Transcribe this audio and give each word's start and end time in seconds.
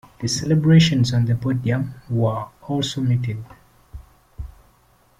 The 0.19 0.27
celebrations 0.27 1.13
on 1.13 1.25
the 1.25 1.35
podium 1.35 1.93
were 2.09 2.47
also 2.67 3.01
muted. 3.01 3.37